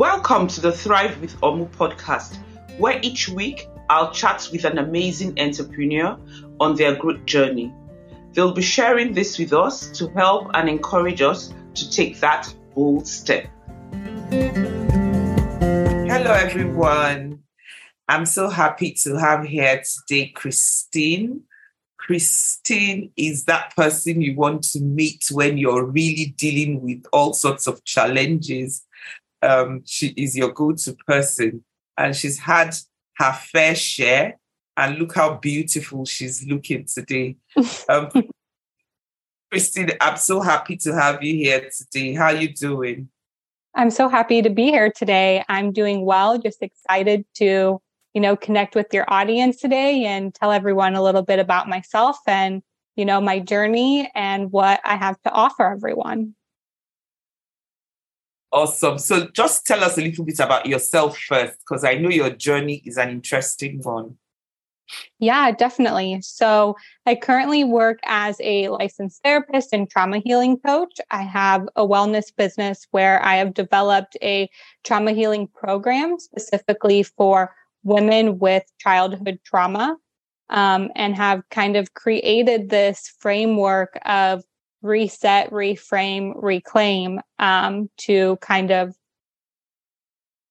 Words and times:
Welcome 0.00 0.48
to 0.48 0.62
the 0.62 0.72
Thrive 0.72 1.20
with 1.20 1.38
Omu 1.42 1.68
podcast, 1.72 2.38
where 2.78 2.98
each 3.02 3.28
week 3.28 3.68
I'll 3.90 4.10
chat 4.12 4.48
with 4.50 4.64
an 4.64 4.78
amazing 4.78 5.38
entrepreneur 5.38 6.18
on 6.58 6.74
their 6.74 6.94
growth 6.94 7.26
journey. 7.26 7.70
They'll 8.32 8.54
be 8.54 8.62
sharing 8.62 9.12
this 9.12 9.38
with 9.38 9.52
us 9.52 9.90
to 9.98 10.08
help 10.12 10.52
and 10.54 10.70
encourage 10.70 11.20
us 11.20 11.52
to 11.74 11.90
take 11.90 12.18
that 12.20 12.50
bold 12.74 13.06
step. 13.06 13.46
Hello, 16.08 16.32
everyone. 16.32 17.40
I'm 18.08 18.24
so 18.24 18.48
happy 18.48 18.92
to 19.02 19.18
have 19.18 19.44
here 19.44 19.82
today 19.82 20.28
Christine. 20.28 21.42
Christine 21.98 23.12
is 23.18 23.44
that 23.44 23.76
person 23.76 24.22
you 24.22 24.34
want 24.34 24.62
to 24.72 24.80
meet 24.80 25.26
when 25.30 25.58
you're 25.58 25.84
really 25.84 26.34
dealing 26.38 26.80
with 26.80 27.04
all 27.12 27.34
sorts 27.34 27.66
of 27.66 27.84
challenges. 27.84 28.86
Um, 29.42 29.82
she 29.86 30.08
is 30.16 30.36
your 30.36 30.52
go 30.52 30.72
to 30.72 30.94
person, 31.06 31.64
and 31.96 32.14
she's 32.14 32.38
had 32.38 32.76
her 33.16 33.32
fair 33.32 33.74
share. 33.74 34.38
And 34.76 34.98
look 34.98 35.14
how 35.14 35.34
beautiful 35.34 36.06
she's 36.06 36.46
looking 36.46 36.86
today. 36.86 37.36
Um, 37.88 38.08
Christine, 39.50 39.90
I'm 40.00 40.16
so 40.16 40.40
happy 40.40 40.76
to 40.78 40.94
have 40.94 41.22
you 41.24 41.34
here 41.34 41.68
today. 41.76 42.14
How 42.14 42.26
are 42.26 42.36
you 42.36 42.54
doing? 42.54 43.08
I'm 43.74 43.90
so 43.90 44.08
happy 44.08 44.42
to 44.42 44.50
be 44.50 44.66
here 44.66 44.90
today. 44.90 45.44
I'm 45.48 45.72
doing 45.72 46.04
well, 46.04 46.38
just 46.38 46.62
excited 46.62 47.24
to, 47.34 47.80
you 48.14 48.20
know, 48.20 48.36
connect 48.36 48.74
with 48.74 48.86
your 48.92 49.04
audience 49.08 49.60
today 49.60 50.04
and 50.04 50.34
tell 50.34 50.52
everyone 50.52 50.94
a 50.94 51.02
little 51.02 51.22
bit 51.22 51.38
about 51.38 51.68
myself 51.68 52.18
and, 52.26 52.62
you 52.96 53.04
know, 53.04 53.20
my 53.20 53.38
journey 53.38 54.10
and 54.14 54.50
what 54.52 54.80
I 54.84 54.96
have 54.96 55.20
to 55.22 55.30
offer 55.30 55.64
everyone. 55.64 56.34
Awesome. 58.52 58.98
So 58.98 59.28
just 59.28 59.64
tell 59.64 59.84
us 59.84 59.96
a 59.96 60.00
little 60.00 60.24
bit 60.24 60.40
about 60.40 60.66
yourself 60.66 61.16
first, 61.16 61.56
because 61.60 61.84
I 61.84 61.94
know 61.94 62.10
your 62.10 62.30
journey 62.30 62.82
is 62.84 62.96
an 62.96 63.10
interesting 63.10 63.80
one. 63.82 64.16
Yeah, 65.20 65.52
definitely. 65.52 66.20
So 66.20 66.74
I 67.06 67.14
currently 67.14 67.62
work 67.62 68.00
as 68.02 68.36
a 68.40 68.68
licensed 68.68 69.22
therapist 69.22 69.72
and 69.72 69.88
trauma 69.88 70.18
healing 70.18 70.58
coach. 70.58 71.00
I 71.12 71.22
have 71.22 71.68
a 71.76 71.86
wellness 71.86 72.34
business 72.34 72.88
where 72.90 73.22
I 73.22 73.36
have 73.36 73.54
developed 73.54 74.16
a 74.20 74.50
trauma 74.82 75.12
healing 75.12 75.46
program 75.46 76.18
specifically 76.18 77.04
for 77.04 77.54
women 77.84 78.40
with 78.40 78.64
childhood 78.78 79.38
trauma 79.44 79.96
um, 80.48 80.90
and 80.96 81.14
have 81.14 81.48
kind 81.50 81.76
of 81.76 81.94
created 81.94 82.68
this 82.68 83.14
framework 83.20 83.96
of 84.04 84.42
reset, 84.82 85.50
reframe, 85.50 86.32
reclaim 86.36 87.20
um, 87.38 87.90
to 87.98 88.36
kind 88.40 88.70
of 88.70 88.94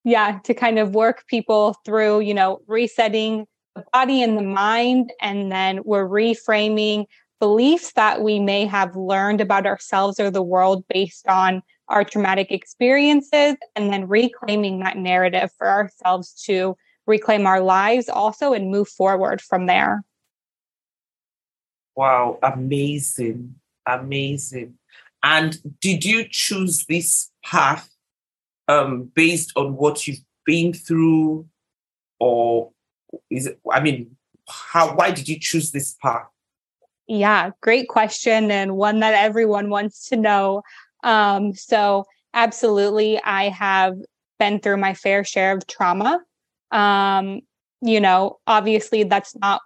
yeah 0.04 0.40
to 0.44 0.54
kind 0.54 0.80
of 0.80 0.96
work 0.96 1.26
people 1.28 1.76
through 1.86 2.22
you 2.22 2.34
know 2.34 2.62
resetting 2.68 3.46
the 3.76 3.84
body 3.94 4.24
and 4.24 4.38
the 4.38 4.44
mind 4.44 5.12
and 5.22 5.52
then 5.52 5.82
we're 5.84 6.08
reframing 6.08 7.06
beliefs 7.40 7.94
that 7.94 8.22
we 8.22 8.40
may 8.40 8.66
have 8.66 8.96
learned 8.96 9.42
about 9.42 9.66
ourselves 9.66 10.20
or 10.20 10.32
the 10.32 10.42
world 10.42 10.84
based 10.90 11.28
on 11.28 11.62
our 11.88 12.04
traumatic 12.04 12.52
experiences 12.52 13.56
and 13.76 13.92
then 13.92 14.08
reclaiming 14.08 14.80
that 14.80 14.98
narrative 14.98 15.50
for 15.58 15.68
ourselves 15.68 16.34
to 16.46 16.76
reclaim 17.08 17.46
our 17.48 17.62
lives 17.62 18.10
also 18.10 18.54
and 18.54 18.70
move 18.70 18.88
forward 18.88 19.42
from 19.42 19.66
there. 19.66 20.04
Wow 21.96 22.40
amazing 22.42 23.59
Amazing. 23.86 24.76
And 25.24 25.58
did 25.82 26.06
you 26.06 26.26
choose 26.30 26.86
this 26.86 27.30
path 27.44 27.90
um, 28.68 29.12
based 29.16 29.52
on 29.56 29.76
what 29.76 30.08
you've 30.08 30.24
been 30.46 30.74
through, 30.74 31.48
or 32.20 32.72
is 33.30 33.48
it? 33.48 33.60
I 33.72 33.82
mean, 33.82 34.16
how? 34.48 34.96
Why 34.96 35.12
did 35.12 35.28
you 35.28 35.38
choose 35.40 35.72
this 35.72 35.96
path? 36.02 36.28
Yeah, 37.08 37.52
great 37.62 37.90
question, 37.90 38.52
and 38.52 38.78
one 38.78 39.00
that 39.00 39.14
everyone 39.14 39.70
wants 39.70 40.08
to 40.10 40.16
know. 40.16 40.62
Um, 41.04 41.54
so, 41.54 42.06
absolutely, 42.34 43.22
I 43.22 43.50
have 43.50 43.96
been 44.38 44.60
through 44.60 44.78
my 44.78 44.94
fair 44.94 45.24
share 45.24 45.56
of 45.56 45.68
trauma. 45.68 46.22
Um, 46.72 47.42
you 47.82 48.00
know, 48.00 48.40
obviously, 48.48 49.04
that's 49.04 49.36
not 49.36 49.62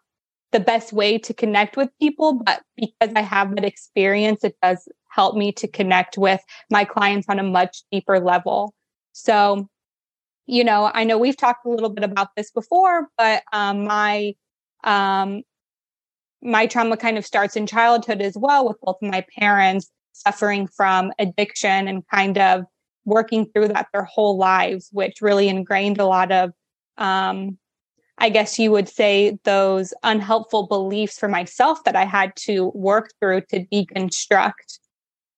the 0.54 0.60
best 0.60 0.94
way 0.94 1.18
to 1.18 1.34
connect 1.34 1.76
with 1.76 1.90
people, 2.00 2.42
but 2.46 2.62
because 2.78 3.12
I 3.16 3.22
have 3.22 3.56
that 3.56 3.66
experience, 3.66 4.44
it 4.44 4.56
does 4.62 4.88
help 5.10 5.36
me 5.36 5.52
to 5.54 5.68
connect 5.68 6.18
with 6.18 6.40
my 6.70 6.86
clients 6.86 7.28
on 7.28 7.40
a 7.40 7.44
much 7.44 7.84
deeper 7.92 8.20
level. 8.20 8.74
So, 9.12 9.68
you 10.46 10.64
know, 10.64 10.90
I 10.94 11.04
know 11.04 11.18
we've 11.18 11.36
talked 11.36 11.66
a 11.66 11.70
little 11.70 11.90
bit 11.90 12.04
about 12.04 12.30
this 12.38 12.52
before, 12.52 13.08
but 13.18 13.44
um, 13.52 13.84
my 13.84 14.34
um, 14.84 15.42
my 16.42 16.68
trauma 16.68 16.98
kind 16.98 17.18
of 17.18 17.26
starts 17.26 17.56
in 17.56 17.66
childhood 17.66 18.22
as 18.22 18.38
well, 18.38 18.68
with 18.68 18.78
both 18.82 18.98
my 19.02 19.26
parents 19.38 19.90
suffering 20.12 20.68
from 20.68 21.12
addiction 21.18 21.88
and 21.88 22.08
kind 22.08 22.38
of 22.38 22.66
working 23.06 23.46
through 23.48 23.70
that 23.70 23.88
their 23.94 24.04
whole 24.04 24.38
lives, 24.38 24.90
which 24.92 25.22
really 25.22 25.48
ingrained 25.48 26.00
a 26.00 26.06
lot 26.06 26.32
of 26.32 26.52
um, 26.98 27.58
I 28.18 28.30
guess 28.30 28.60
you 28.60 28.72
would 28.72 28.88
say, 28.88 29.38
those 29.44 29.94
unhelpful 30.04 30.68
beliefs 30.68 31.18
for 31.18 31.28
myself 31.28 31.84
that 31.84 31.96
I 31.96 32.06
had 32.06 32.36
to 32.38 32.72
work 32.76 33.12
through 33.20 33.42
to 33.50 33.66
deconstruct. 33.66 34.80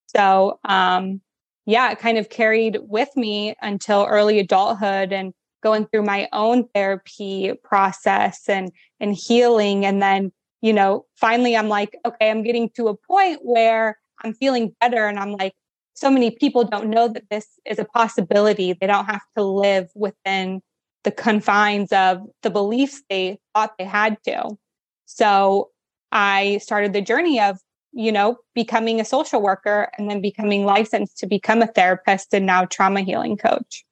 So, 0.07 0.59
um, 0.65 1.21
yeah, 1.65 1.91
it 1.91 1.99
kind 1.99 2.17
of 2.17 2.29
carried 2.29 2.79
with 2.81 3.09
me 3.15 3.55
until 3.61 4.05
early 4.05 4.39
adulthood 4.39 5.11
and 5.11 5.33
going 5.63 5.87
through 5.87 6.03
my 6.03 6.27
own 6.31 6.67
therapy 6.75 7.53
process 7.63 8.47
and 8.47 8.71
and 8.99 9.15
healing. 9.15 9.85
And 9.85 10.01
then 10.01 10.31
you 10.61 10.73
know 10.73 11.05
finally 11.15 11.55
i'm 11.55 11.67
like 11.67 11.95
okay 12.05 12.31
i'm 12.31 12.41
getting 12.41 12.69
to 12.69 12.87
a 12.87 12.95
point 12.95 13.39
where 13.43 13.99
i'm 14.23 14.33
feeling 14.33 14.75
better. 14.79 15.07
And 15.07 15.19
i'm 15.19 15.31
like 15.31 15.53
so 15.95 16.09
many 16.11 16.31
people 16.31 16.65
don't 16.65 16.89
know 16.89 17.07
that 17.07 17.29
this 17.29 17.47
is 17.65 17.79
a 17.79 17.85
possibility. 17.85 18.73
They 18.73 18.85
don't 18.85 19.05
have 19.05 19.21
to 19.37 19.43
live 19.43 19.89
within 19.95 20.61
the 21.05 21.11
confines 21.11 21.93
of 21.93 22.21
the 22.43 22.49
beliefs 22.49 23.01
they 23.09 23.39
thought 23.53 23.77
they 23.77 23.85
had 23.85 24.17
to. 24.25 24.57
So 25.05 25.69
I 26.11 26.57
started 26.57 26.91
the 26.91 27.01
journey 27.01 27.39
of, 27.39 27.57
you 27.93 28.11
know, 28.11 28.37
becoming 28.53 28.99
a 28.99 29.05
social 29.05 29.41
worker 29.41 29.89
and 29.97 30.09
then 30.09 30.19
becoming 30.19 30.65
licensed 30.65 31.17
to 31.19 31.27
become 31.27 31.61
a 31.61 31.67
therapist 31.67 32.33
and 32.33 32.45
now 32.45 32.65
trauma 32.65 33.01
healing 33.01 33.37
coach. 33.37 33.85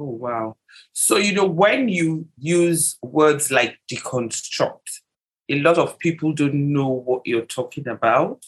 Oh, 0.00 0.06
wow. 0.06 0.56
So, 0.92 1.16
you 1.16 1.34
know, 1.34 1.46
when 1.46 1.88
you 1.88 2.26
use 2.38 2.96
words 3.02 3.50
like 3.50 3.78
deconstruct, 3.88 5.00
a 5.50 5.60
lot 5.60 5.78
of 5.78 5.98
people 5.98 6.32
don't 6.32 6.72
know 6.72 6.88
what 6.88 7.22
you're 7.26 7.44
talking 7.44 7.86
about. 7.86 8.46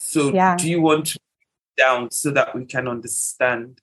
So, 0.00 0.32
yeah. 0.32 0.56
do 0.56 0.68
you 0.68 0.80
want 0.80 1.06
to 1.08 1.18
down 1.76 2.10
so 2.10 2.30
that 2.30 2.54
we 2.54 2.64
can 2.64 2.88
understand? 2.88 3.80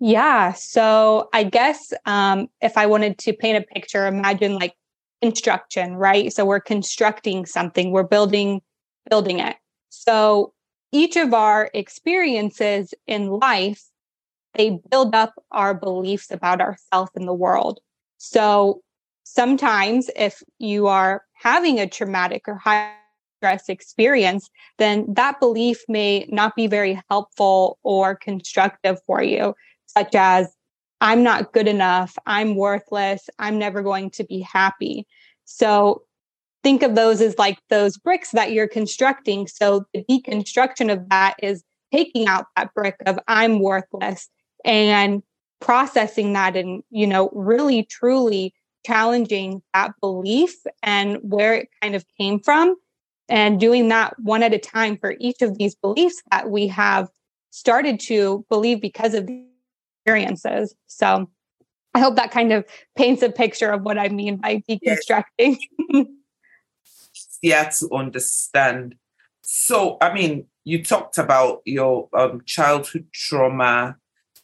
Yeah. 0.00 0.52
So 0.52 1.28
I 1.32 1.44
guess 1.44 1.92
um, 2.04 2.48
if 2.60 2.76
I 2.76 2.86
wanted 2.86 3.18
to 3.18 3.32
paint 3.32 3.58
a 3.58 3.74
picture, 3.74 4.06
imagine 4.06 4.54
like 4.56 4.74
construction, 5.22 5.96
right? 5.96 6.32
So 6.32 6.44
we're 6.44 6.60
constructing 6.60 7.46
something, 7.46 7.90
we're 7.90 8.02
building 8.02 8.60
building 9.08 9.38
it. 9.38 9.56
So 9.90 10.52
each 10.92 11.16
of 11.16 11.34
our 11.34 11.70
experiences 11.74 12.94
in 13.06 13.28
life, 13.28 13.82
they 14.54 14.78
build 14.90 15.14
up 15.14 15.34
our 15.50 15.74
beliefs 15.74 16.30
about 16.30 16.60
ourselves 16.60 17.10
in 17.14 17.26
the 17.26 17.34
world. 17.34 17.80
So 18.18 18.80
sometimes 19.24 20.10
if 20.16 20.42
you 20.58 20.86
are 20.86 21.22
having 21.34 21.80
a 21.80 21.88
traumatic 21.88 22.44
or 22.46 22.56
high 22.56 22.94
stress 23.40 23.68
experience, 23.68 24.48
then 24.78 25.06
that 25.08 25.40
belief 25.40 25.82
may 25.88 26.26
not 26.30 26.56
be 26.56 26.66
very 26.66 27.00
helpful 27.10 27.78
or 27.82 28.14
constructive 28.14 28.98
for 29.06 29.22
you 29.22 29.54
such 29.96 30.14
as 30.14 30.54
I'm 31.00 31.22
not 31.22 31.52
good 31.52 31.68
enough, 31.68 32.16
I'm 32.26 32.56
worthless, 32.56 33.28
I'm 33.38 33.58
never 33.58 33.82
going 33.82 34.10
to 34.10 34.24
be 34.24 34.40
happy. 34.40 35.06
So 35.44 36.02
think 36.62 36.82
of 36.82 36.94
those 36.94 37.20
as 37.20 37.38
like 37.38 37.58
those 37.68 37.98
bricks 37.98 38.30
that 38.30 38.52
you're 38.52 38.68
constructing. 38.68 39.46
So 39.46 39.84
the 39.92 40.04
deconstruction 40.10 40.92
of 40.92 41.08
that 41.10 41.36
is 41.42 41.62
taking 41.92 42.26
out 42.26 42.46
that 42.56 42.72
brick 42.74 42.96
of 43.06 43.18
I'm 43.28 43.60
worthless 43.60 44.28
and 44.64 45.22
processing 45.60 46.32
that 46.32 46.56
and, 46.56 46.82
you 46.90 47.06
know, 47.06 47.30
really 47.32 47.84
truly 47.84 48.54
challenging 48.84 49.62
that 49.72 49.92
belief 50.00 50.54
and 50.82 51.18
where 51.22 51.54
it 51.54 51.68
kind 51.82 51.94
of 51.94 52.04
came 52.18 52.40
from 52.40 52.76
and 53.28 53.60
doing 53.60 53.88
that 53.88 54.18
one 54.20 54.42
at 54.42 54.52
a 54.52 54.58
time 54.58 54.96
for 54.98 55.14
each 55.20 55.42
of 55.42 55.56
these 55.58 55.74
beliefs 55.74 56.22
that 56.30 56.50
we 56.50 56.66
have 56.66 57.08
started 57.50 58.00
to 58.00 58.44
believe 58.48 58.80
because 58.80 59.14
of 59.14 59.28
experiences. 60.04 60.74
So 60.86 61.30
I 61.94 62.00
hope 62.00 62.16
that 62.16 62.30
kind 62.30 62.52
of 62.52 62.64
paints 62.96 63.22
a 63.22 63.30
picture 63.30 63.70
of 63.70 63.82
what 63.82 63.98
I 63.98 64.08
mean 64.08 64.36
by 64.36 64.62
deconstructing. 64.68 65.56
yeah, 67.42 67.70
to 67.70 67.88
understand. 67.92 68.96
So, 69.42 69.96
I 70.00 70.12
mean, 70.12 70.46
you 70.64 70.82
talked 70.82 71.18
about 71.18 71.62
your 71.64 72.08
um, 72.12 72.42
childhood 72.44 73.06
trauma. 73.12 73.96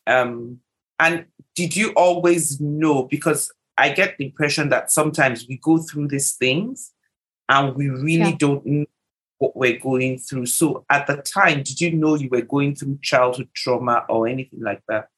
Um, 0.06 0.60
And 0.98 1.26
did 1.54 1.76
you 1.76 1.92
always 1.96 2.60
know? 2.60 3.04
Because 3.04 3.52
I 3.76 3.90
get 3.90 4.18
the 4.18 4.26
impression 4.26 4.68
that 4.68 4.90
sometimes 4.90 5.46
we 5.48 5.56
go 5.56 5.78
through 5.78 6.08
these 6.08 6.34
things 6.34 6.92
and 7.48 7.74
we 7.74 7.88
really 7.88 8.30
yeah. 8.30 8.36
don't 8.38 8.64
know 8.66 8.84
what 9.38 9.56
we're 9.56 9.78
going 9.78 10.18
through. 10.18 10.46
So 10.46 10.84
at 10.90 11.06
the 11.06 11.16
time, 11.16 11.62
did 11.62 11.80
you 11.80 11.92
know 11.92 12.14
you 12.14 12.28
were 12.30 12.42
going 12.42 12.74
through 12.76 12.98
childhood 13.02 13.48
trauma 13.54 14.04
or 14.08 14.28
anything 14.28 14.60
like 14.60 14.82
that? 14.88 15.08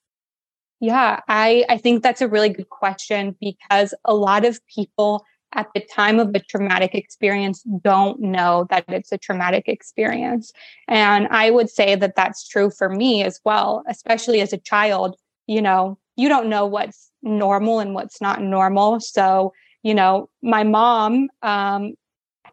Yeah, 0.83 1.21
I, 1.29 1.65
I 1.69 1.79
think 1.79 2.03
that's 2.03 2.21
a 2.21 2.27
really 2.29 2.49
good 2.49 2.69
question 2.69 3.37
because 3.41 3.95
a 4.05 4.15
lot 4.15 4.45
of 4.45 4.59
people 4.67 5.25
at 5.55 5.69
the 5.77 5.81
time 5.95 6.19
of 6.19 6.35
a 6.35 6.41
traumatic 6.41 6.93
experience 6.93 7.63
don't 7.85 8.19
know 8.19 8.67
that 8.69 8.85
it's 8.89 9.13
a 9.13 9.17
traumatic 9.19 9.69
experience. 9.69 10.53
And 10.89 11.29
I 11.31 11.53
would 11.53 11.71
say 11.71 11.95
that 11.95 12.17
that's 12.17 12.49
true 12.49 12.69
for 12.69 12.89
me 12.89 13.23
as 13.23 13.39
well, 13.45 13.85
especially 13.87 14.41
as 14.41 14.53
a 14.53 14.59
child. 14.59 15.15
You 15.47 15.63
know, 15.63 15.99
you 16.17 16.29
don't 16.29 16.49
know 16.49 16.67
what's 16.67 17.13
normal 17.23 17.79
and 17.79 17.95
what's 17.95 18.21
not 18.21 18.43
normal. 18.43 18.99
So, 18.99 19.53
you 19.85 19.95
know, 19.95 20.31
my 20.43 20.65
mom 20.65 21.29
um, 21.43 21.95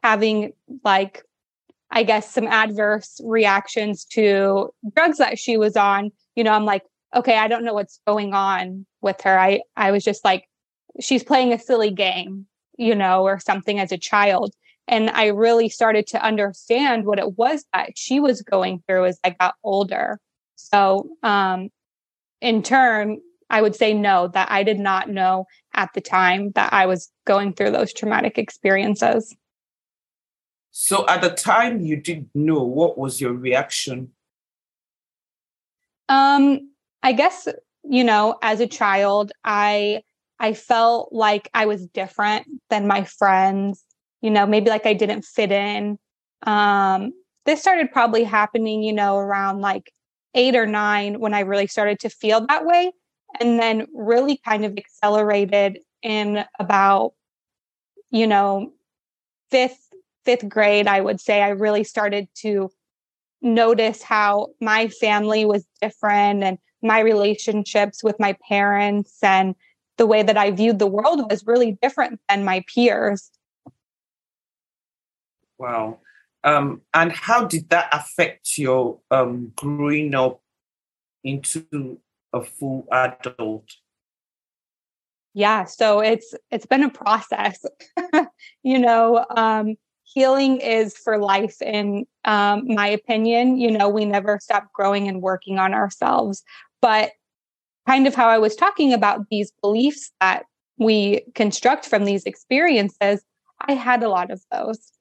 having 0.03 0.53
like, 0.83 1.23
I 1.89 2.03
guess, 2.03 2.31
some 2.31 2.45
adverse 2.45 3.19
reactions 3.23 4.05
to 4.11 4.69
drugs 4.95 5.17
that 5.17 5.39
she 5.39 5.57
was 5.57 5.75
on, 5.75 6.11
you 6.35 6.43
know, 6.43 6.51
I'm 6.51 6.65
like, 6.65 6.83
okay, 7.15 7.37
I 7.37 7.47
don't 7.47 7.63
know 7.63 7.73
what's 7.73 7.99
going 8.05 8.33
on 8.33 8.85
with 9.01 9.21
her. 9.21 9.37
I, 9.37 9.61
I 9.75 9.91
was 9.91 10.03
just 10.03 10.23
like, 10.23 10.45
she's 10.99 11.23
playing 11.23 11.53
a 11.53 11.59
silly 11.59 11.91
game 11.91 12.47
you 12.79 12.95
know, 12.95 13.23
or 13.25 13.39
something 13.39 13.77
as 13.77 13.91
a 13.91 13.97
child. 13.97 14.55
And 14.87 15.09
I 15.09 15.27
really 15.27 15.69
started 15.69 16.07
to 16.07 16.25
understand 16.25 17.05
what 17.05 17.19
it 17.19 17.37
was 17.37 17.65
that 17.73 17.91
she 17.95 18.21
was 18.21 18.41
going 18.41 18.81
through 18.87 19.05
as 19.05 19.19
I 19.23 19.31
got 19.31 19.55
older. 19.63 20.19
So, 20.55 21.09
um, 21.21 21.69
in 22.41 22.63
turn, 22.63 23.19
I 23.49 23.61
would 23.61 23.75
say 23.75 23.93
no, 23.93 24.29
that 24.29 24.49
I 24.49 24.63
did 24.63 24.79
not 24.79 25.09
know 25.09 25.45
at 25.73 25.89
the 25.93 25.99
time 26.01 26.51
that 26.51 26.71
I 26.71 26.85
was 26.85 27.11
going 27.27 27.53
through 27.53 27.71
those 27.71 27.93
traumatic 27.93 28.37
experiences. 28.37 29.35
So, 30.71 31.05
at 31.07 31.21
the 31.21 31.31
time 31.31 31.81
you 31.81 31.97
didn't 31.97 32.29
know, 32.33 32.63
what 32.63 32.97
was 32.97 33.19
your 33.19 33.33
reaction? 33.33 34.13
Um, 36.07 36.71
I 37.03 37.13
guess, 37.13 37.47
you 37.83 38.03
know, 38.03 38.37
as 38.41 38.59
a 38.59 38.67
child, 38.67 39.31
I 39.43 40.01
I 40.39 40.53
felt 40.53 41.11
like 41.11 41.49
I 41.53 41.65
was 41.65 41.85
different 41.87 42.47
than 42.69 42.87
my 42.87 43.03
friends, 43.03 43.83
you 44.21 44.29
know, 44.31 44.45
maybe 44.45 44.69
like 44.69 44.85
I 44.85 44.93
didn't 44.93 45.23
fit 45.25 45.51
in. 45.51 45.97
Um, 46.43 47.11
this 47.45 47.59
started 47.61 47.91
probably 47.91 48.23
happening, 48.23 48.83
you 48.83 48.93
know, 48.93 49.17
around 49.17 49.59
like 49.61 49.91
eight 50.35 50.55
or 50.55 50.65
nine 50.65 51.19
when 51.19 51.33
I 51.33 51.41
really 51.41 51.67
started 51.67 51.99
to 52.01 52.09
feel 52.09 52.45
that 52.47 52.65
way. 52.65 52.91
And 53.39 53.59
then 53.59 53.85
really 53.93 54.37
kind 54.45 54.65
of 54.65 54.77
accelerated 54.77 55.79
in 56.01 56.45
about, 56.59 57.13
you 58.11 58.27
know, 58.27 58.71
fifth, 59.51 59.89
fifth 60.25 60.47
grade, 60.47 60.87
I 60.87 61.01
would 61.01 61.19
say 61.19 61.41
I 61.41 61.49
really 61.49 61.83
started 61.83 62.27
to 62.41 62.71
notice 63.41 64.01
how 64.01 64.49
my 64.61 64.87
family 64.89 65.45
was 65.45 65.65
different 65.81 66.43
and 66.43 66.57
my 66.81 66.99
relationships 66.99 68.03
with 68.03 68.19
my 68.19 68.35
parents 68.47 69.17
and 69.21 69.55
the 69.97 70.07
way 70.07 70.23
that 70.23 70.37
I 70.37 70.51
viewed 70.51 70.79
the 70.79 70.87
world 70.87 71.29
was 71.29 71.45
really 71.45 71.77
different 71.81 72.19
than 72.29 72.45
my 72.45 72.63
peers. 72.73 73.31
Wow. 75.57 75.99
Um, 76.43 76.81
and 76.93 77.11
how 77.11 77.45
did 77.45 77.69
that 77.69 77.89
affect 77.91 78.57
your 78.57 78.99
um, 79.11 79.51
growing 79.55 80.15
up 80.15 80.41
into 81.23 81.99
a 82.31 82.43
full 82.43 82.87
adult? 82.91 83.65
Yeah, 85.33 85.65
so 85.65 85.99
it's 85.99 86.33
it's 86.49 86.65
been 86.65 86.83
a 86.83 86.89
process. 86.89 87.63
you 88.63 88.79
know, 88.79 89.25
um, 89.35 89.75
healing 90.03 90.59
is 90.59 90.97
for 90.97 91.17
life, 91.17 91.61
in 91.61 92.05
um, 92.25 92.63
my 92.67 92.87
opinion. 92.87 93.57
You 93.57 93.71
know, 93.71 93.89
we 93.89 94.05
never 94.05 94.39
stop 94.41 94.71
growing 94.73 95.07
and 95.07 95.21
working 95.21 95.59
on 95.59 95.73
ourselves, 95.73 96.43
but 96.81 97.11
kind 97.87 98.07
of 98.07 98.15
how 98.15 98.27
I 98.27 98.37
was 98.37 98.55
talking 98.55 98.93
about 98.93 99.29
these 99.29 99.51
beliefs 99.61 100.11
that 100.19 100.45
we 100.77 101.23
construct 101.35 101.85
from 101.85 102.05
these 102.05 102.23
experiences, 102.25 103.23
I 103.67 103.73
had 103.73 104.03
a 104.03 104.09
lot 104.09 104.31
of 104.31 104.41
those. 104.51 104.91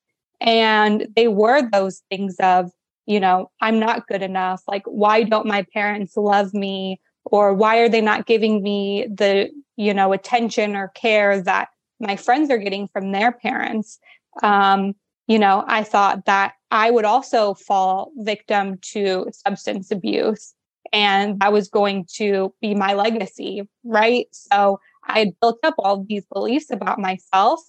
And 0.41 1.09
they 1.15 1.29
were 1.29 1.69
those 1.71 2.03
things 2.11 2.37
of, 2.41 2.71
you 3.07 3.21
know, 3.21 3.51
I'm 3.61 3.79
not 3.79 4.07
good 4.07 4.23
enough. 4.23 4.63
Like, 4.67 4.85
why 4.87 5.23
don't 5.23 5.47
my 5.47 5.67
parents 5.73 6.17
love 6.17 6.55
me? 6.55 7.01
Or 7.25 7.53
why 7.53 7.79
are 7.79 7.89
they 7.89 8.01
not 8.01 8.27
giving 8.27 8.63
me 8.63 9.07
the, 9.13 9.51
you 9.77 9.93
know, 9.93 10.13
attention 10.13 10.77
or 10.77 10.89
care 10.89 11.41
that 11.43 11.69
my 12.01 12.17
friends 12.17 12.51
are 12.51 12.59
getting 12.59 12.89
from 12.89 13.13
their 13.13 13.33
parents? 13.33 13.99
Um, 14.43 14.95
you 15.27 15.39
know, 15.39 15.65
I 15.67 15.83
thought 15.83 16.25
that 16.25 16.55
I 16.71 16.91
would 16.91 17.05
also 17.05 17.55
fall 17.55 18.13
victim 18.17 18.79
to 18.93 19.27
substance 19.31 19.91
abuse 19.91 20.55
and 20.93 21.41
that 21.41 21.53
was 21.53 21.69
going 21.69 22.07
to 22.17 22.55
be 22.61 22.75
my 22.75 22.95
legacy, 22.95 23.63
right? 23.85 24.27
So 24.33 24.81
I 25.07 25.21
had 25.21 25.41
built 25.41 25.59
up 25.63 25.75
all 25.79 26.05
these 26.05 26.25
beliefs 26.33 26.71
about 26.71 26.99
myself 26.99 27.61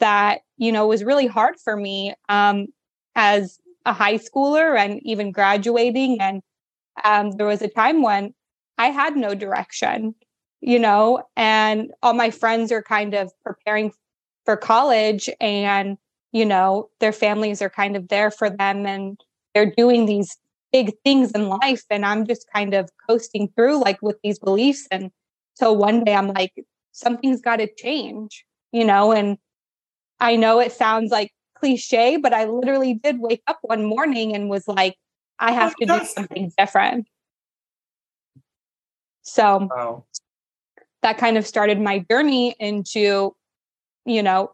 that, 0.00 0.40
you 0.56 0.72
know, 0.72 0.86
was 0.86 1.04
really 1.04 1.26
hard 1.26 1.56
for 1.62 1.76
me 1.76 2.14
um, 2.28 2.66
as 3.14 3.58
a 3.86 3.92
high 3.92 4.18
schooler 4.18 4.78
and 4.78 5.00
even 5.04 5.32
graduating. 5.32 6.20
And 6.20 6.42
um, 7.04 7.32
there 7.32 7.46
was 7.46 7.62
a 7.62 7.68
time 7.68 8.02
when 8.02 8.34
I 8.78 8.86
had 8.88 9.16
no 9.16 9.34
direction, 9.34 10.14
you 10.60 10.78
know, 10.78 11.22
and 11.36 11.92
all 12.02 12.14
my 12.14 12.30
friends 12.30 12.72
are 12.72 12.82
kind 12.82 13.14
of 13.14 13.32
preparing 13.44 13.92
for 14.44 14.56
college 14.56 15.30
and, 15.40 15.96
you 16.32 16.44
know, 16.44 16.88
their 17.00 17.12
families 17.12 17.62
are 17.62 17.70
kind 17.70 17.96
of 17.96 18.08
there 18.08 18.30
for 18.30 18.50
them 18.50 18.86
and 18.86 19.20
they're 19.54 19.72
doing 19.76 20.06
these 20.06 20.36
big 20.72 20.92
things 21.04 21.30
in 21.32 21.48
life 21.48 21.84
and 21.90 22.04
i'm 22.04 22.26
just 22.26 22.46
kind 22.52 22.74
of 22.74 22.90
coasting 23.08 23.48
through 23.54 23.78
like 23.78 24.00
with 24.02 24.16
these 24.24 24.38
beliefs 24.38 24.88
and 24.90 25.10
so 25.54 25.72
one 25.72 26.02
day 26.02 26.14
i'm 26.14 26.28
like 26.28 26.52
something's 26.92 27.40
got 27.40 27.56
to 27.56 27.68
change 27.76 28.44
you 28.72 28.84
know 28.84 29.12
and 29.12 29.36
i 30.18 30.34
know 30.34 30.58
it 30.58 30.72
sounds 30.72 31.10
like 31.10 31.30
cliche 31.54 32.16
but 32.16 32.32
i 32.32 32.44
literally 32.44 32.94
did 32.94 33.20
wake 33.20 33.42
up 33.46 33.58
one 33.62 33.84
morning 33.84 34.34
and 34.34 34.48
was 34.48 34.66
like 34.66 34.96
i 35.38 35.52
have 35.52 35.74
to 35.76 35.86
do 35.86 36.04
something 36.04 36.50
different 36.58 37.06
so 39.22 39.68
wow. 39.70 40.04
that 41.02 41.18
kind 41.18 41.36
of 41.36 41.46
started 41.46 41.80
my 41.80 41.98
journey 42.10 42.56
into 42.58 43.34
you 44.04 44.22
know 44.22 44.50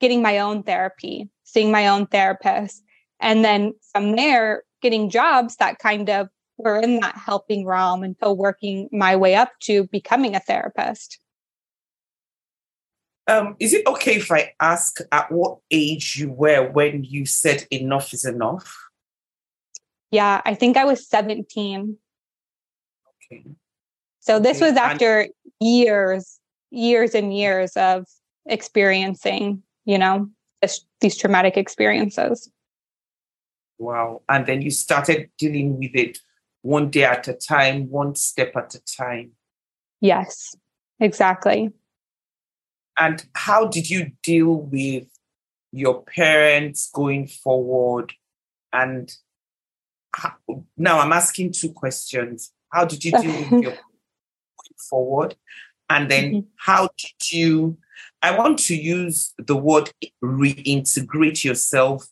getting 0.00 0.20
my 0.20 0.38
own 0.38 0.62
therapy 0.62 1.28
seeing 1.44 1.70
my 1.70 1.88
own 1.88 2.06
therapist 2.06 2.82
and 3.20 3.44
then 3.44 3.72
from 3.92 4.16
there 4.16 4.62
getting 4.80 5.10
jobs 5.10 5.56
that 5.56 5.78
kind 5.78 6.08
of 6.08 6.28
were 6.56 6.78
in 6.78 7.00
that 7.00 7.16
helping 7.16 7.66
realm 7.66 8.02
until 8.02 8.36
working 8.36 8.88
my 8.92 9.16
way 9.16 9.34
up 9.34 9.52
to 9.60 9.86
becoming 9.88 10.34
a 10.34 10.40
therapist. 10.40 11.18
Um, 13.26 13.54
is 13.60 13.72
it 13.72 13.86
okay 13.86 14.16
if 14.16 14.30
I 14.32 14.54
ask 14.60 14.98
at 15.12 15.30
what 15.30 15.58
age 15.70 16.16
you 16.16 16.32
were 16.32 16.68
when 16.70 17.04
you 17.04 17.26
said 17.26 17.66
enough 17.70 18.12
is 18.12 18.24
enough? 18.24 18.76
Yeah, 20.10 20.42
I 20.44 20.54
think 20.54 20.76
I 20.76 20.84
was 20.84 21.08
17. 21.08 21.96
Okay. 23.32 23.44
So 24.18 24.40
this 24.40 24.56
okay. 24.56 24.70
was 24.70 24.76
after 24.76 25.20
and- 25.20 25.32
years, 25.60 26.40
years 26.70 27.14
and 27.14 27.36
years 27.36 27.76
of 27.76 28.06
experiencing, 28.46 29.62
you 29.84 29.98
know, 29.98 30.28
this, 30.60 30.84
these 31.00 31.16
traumatic 31.16 31.56
experiences. 31.56 32.50
Wow. 33.80 34.20
And 34.28 34.44
then 34.44 34.60
you 34.60 34.70
started 34.70 35.30
dealing 35.38 35.78
with 35.78 35.92
it 35.94 36.18
one 36.60 36.90
day 36.90 37.04
at 37.04 37.26
a 37.28 37.32
time, 37.32 37.88
one 37.88 38.14
step 38.14 38.54
at 38.54 38.74
a 38.74 38.84
time. 38.84 39.30
Yes, 40.02 40.54
exactly. 41.00 41.72
And 42.98 43.24
how 43.34 43.66
did 43.68 43.88
you 43.88 44.12
deal 44.22 44.54
with 44.54 45.08
your 45.72 46.02
parents 46.02 46.90
going 46.92 47.26
forward? 47.26 48.12
And 48.70 49.10
how, 50.14 50.34
now 50.76 50.98
I'm 50.98 51.14
asking 51.14 51.52
two 51.52 51.72
questions. 51.72 52.52
How 52.68 52.84
did 52.84 53.02
you 53.02 53.12
deal 53.12 53.50
with 53.50 53.50
your 53.62 53.72
going 53.72 54.78
forward? 54.90 55.36
And 55.88 56.10
then 56.10 56.24
mm-hmm. 56.24 56.48
how 56.56 56.90
did 56.98 57.32
you, 57.32 57.78
I 58.20 58.36
want 58.36 58.58
to 58.58 58.76
use 58.76 59.32
the 59.38 59.56
word 59.56 59.90
reintegrate 60.22 61.44
yourself 61.44 62.06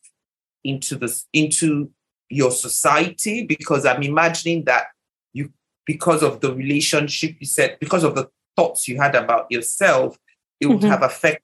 into 0.65 0.97
this 0.97 1.27
into 1.33 1.91
your 2.29 2.51
society 2.51 3.47
because 3.47 3.87
i'm 3.87 4.03
imagining 4.03 4.65
that 4.65 4.87
you 5.33 5.51
because 5.87 6.23
of 6.23 6.41
the 6.41 6.53
relationship 6.55 7.37
you 7.41 7.47
said 7.47 7.77
because 7.81 8.05
of 8.05 8.15
the 8.15 8.29
thoughts 8.57 8.89
you 8.89 8.97
had 8.97 9.15
about 9.15 9.51
yourself 9.51 10.19
it 10.61 10.67
would 10.67 10.79
mm-hmm. 10.79 10.89
have 10.89 11.03
affected 11.03 11.43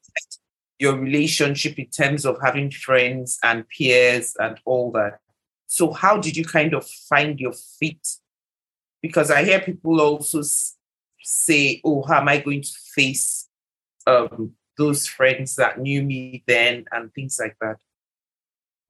your 0.78 0.96
relationship 0.98 1.78
in 1.78 1.86
terms 1.86 2.26
of 2.26 2.36
having 2.42 2.70
friends 2.70 3.38
and 3.42 3.66
peers 3.68 4.34
and 4.40 4.58
all 4.64 4.90
that 4.90 5.20
so 5.66 5.92
how 5.92 6.18
did 6.18 6.36
you 6.36 6.44
kind 6.44 6.74
of 6.74 6.86
find 6.86 7.38
your 7.38 7.52
feet 7.52 8.16
because 9.00 9.30
i 9.30 9.44
hear 9.44 9.60
people 9.60 10.00
also 10.00 10.42
say, 11.24 11.80
oh, 11.84 12.02
how 12.02 12.20
am 12.20 12.28
I 12.28 12.38
going 12.38 12.62
to 12.62 12.72
face 12.94 13.48
um, 14.06 14.52
those 14.76 15.06
friends 15.06 15.56
that 15.56 15.80
knew 15.80 16.02
me 16.02 16.44
then 16.46 16.84
and 16.92 17.12
things 17.12 17.38
like 17.40 17.56
that? 17.60 17.78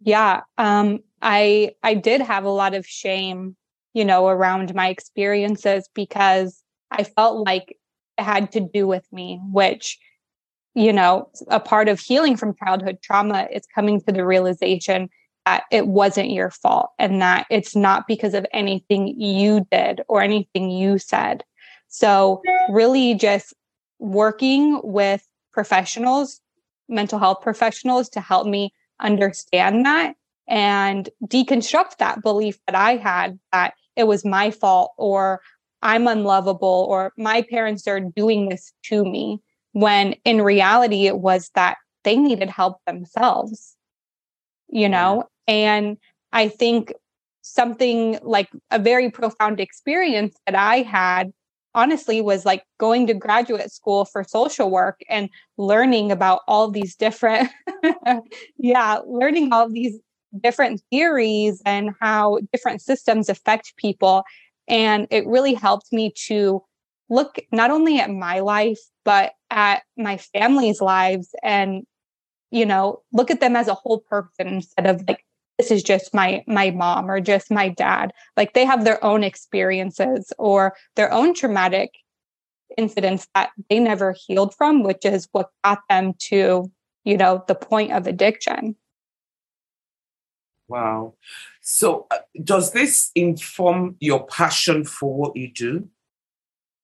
Yeah, 0.05 0.43
um, 0.59 1.01
I 1.23 1.73
I 1.83 1.95
did 1.95 2.21
have 2.21 2.45
a 2.45 2.51
lot 2.51 2.75
of 2.75 2.87
shame, 2.87 3.57
you 3.95 4.05
know, 4.05 4.29
around 4.29 4.75
my 4.75 4.89
experiences 4.89 5.89
because 5.95 6.63
I 6.91 7.05
felt 7.05 7.47
like 7.47 7.79
it 8.19 8.23
had 8.23 8.53
to 8.53 8.61
do 8.61 8.87
with 8.87 9.11
me, 9.13 9.41
which 9.51 9.99
you 10.75 10.93
know, 10.93 11.29
a 11.49 11.61
part 11.61 11.89
of 11.89 12.01
healing 12.01 12.37
from 12.37 12.55
childhood 12.57 12.99
trauma 13.03 13.49
is 13.53 13.63
coming 13.75 14.01
to 14.03 14.13
the 14.13 14.27
realization 14.27 15.09
that 15.47 15.65
it 15.71 15.87
wasn't 15.87 16.31
your 16.31 16.51
fault 16.51 16.91
and 16.99 17.23
that 17.23 17.47
it's 17.51 17.77
not 17.77 18.07
because 18.09 18.35
of 18.35 18.47
anything 18.53 19.09
you 19.21 19.67
did 19.71 20.03
or 20.09 20.23
anything 20.23 20.71
you 20.71 20.99
said. 20.99 21.45
So, 21.89 22.43
really, 22.71 23.15
just 23.15 23.55
working 24.01 24.81
with 24.85 25.27
professionals, 25.53 26.41
mental 26.89 27.19
health 27.19 27.41
professionals 27.43 28.09
to 28.11 28.21
help 28.21 28.47
me 28.47 28.73
understand 29.05 29.87
that 29.87 30.17
and 30.49 31.09
deconstruct 31.27 31.99
that 31.99 32.23
belief 32.23 32.59
that 32.67 32.75
I 32.75 32.97
had 32.97 33.39
that 33.53 33.75
it 33.97 34.05
was 34.05 34.25
my 34.25 34.51
fault 34.51 34.93
or 34.99 35.41
I'm 35.83 36.09
unlovable 36.09 36.87
or 36.89 37.13
my 37.17 37.43
parents 37.43 37.87
are 37.87 38.01
doing 38.01 38.49
this 38.49 38.73
to 38.85 39.05
me 39.05 39.41
when 39.73 40.15
in 40.25 40.43
reality 40.43 41.07
it 41.07 41.19
was 41.19 41.51
that 41.55 41.77
they 42.03 42.17
needed 42.17 42.51
help 42.51 42.79
themselves 42.87 43.77
you 44.75 44.89
know? 44.89 45.25
And 45.47 45.99
i 46.33 46.49
think 46.49 46.93
something 47.43 48.19
like 48.23 48.49
a 48.71 48.79
very 48.79 49.11
profound 49.11 49.61
experience 49.61 50.35
that 50.47 50.55
i 50.55 50.77
had 50.77 51.33
honestly 51.75 52.21
was 52.21 52.45
like 52.45 52.64
going 52.78 53.07
to 53.07 53.14
graduate 53.14 53.71
school 53.71 54.04
for 54.04 54.25
social 54.25 54.71
work 54.71 55.00
and 55.09 55.28
learning 55.59 56.12
about 56.12 56.40
all 56.49 56.71
these 56.71 56.95
different 56.97 57.49
yeah 58.59 59.00
learning 59.07 59.52
all 59.52 59.69
these 59.69 59.99
different 60.43 60.83
theories 60.90 61.62
and 61.64 61.90
how 62.00 62.38
different 62.52 62.83
systems 62.83 63.28
affect 63.28 63.76
people. 63.76 64.25
And 64.69 65.07
it 65.11 65.26
really 65.26 65.54
helped 65.54 65.93
me 65.93 66.12
to 66.26 66.62
look 67.11 67.37
not 67.52 67.71
only 67.71 68.00
at 68.00 68.11
my 68.11 68.40
life 68.40 68.78
but 69.04 69.33
at 69.50 69.83
my 69.99 70.16
family's 70.16 70.81
lives 70.81 71.35
and 71.43 71.85
you 72.50 72.64
know 72.64 73.02
look 73.12 73.31
at 73.31 73.40
them 73.40 73.57
as 73.57 73.69
a 73.69 73.75
whole 73.75 74.00
person 74.00 74.47
instead 74.49 74.87
of 74.87 75.04
like 75.07 75.23
this 75.59 75.71
is 75.71 75.83
just 75.83 76.15
my 76.15 76.43
my 76.47 76.71
mom 76.71 77.11
or 77.11 77.21
just 77.21 77.51
my 77.51 77.69
dad. 77.69 78.13
Like 78.37 78.55
they 78.55 78.65
have 78.65 78.85
their 78.85 79.03
own 79.05 79.23
experiences 79.23 80.33
or 80.39 80.75
their 80.97 81.13
own 81.13 81.35
traumatic 81.35 81.93
incidents 82.77 83.29
that 83.35 83.51
they 83.71 83.79
never 83.79 84.15
healed 84.27 84.53
from 84.55 84.83
which 84.83 85.05
is 85.05 85.29
what 85.31 85.51
got 85.63 85.79
them 85.89 86.13
to 86.19 86.69
you 87.05 87.17
know 87.17 87.45
the 87.47 87.55
point 87.55 87.93
of 87.93 88.07
addiction. 88.07 88.77
Wow. 90.67 91.15
So 91.61 92.07
uh, 92.11 92.19
does 92.43 92.73
this 92.73 93.11
inform 93.15 93.97
your 94.01 94.27
passion 94.27 94.85
for 94.85 95.15
what 95.15 95.37
you 95.37 95.53
do? 95.53 95.89